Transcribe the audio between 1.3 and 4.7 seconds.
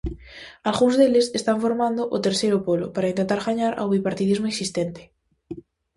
están formando "o terceiro polo" para intentar gañar ao bipartidismo